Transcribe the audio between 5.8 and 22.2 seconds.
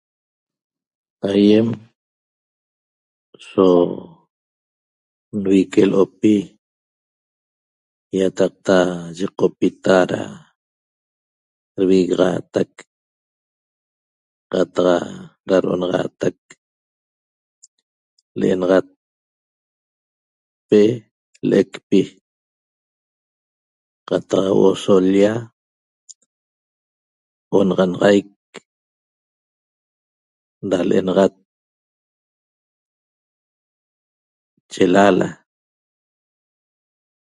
l'opi ýataqta yiqopita da dvigaxaatac qataq da do'onaxaatac l'enaxat pe l'ecpi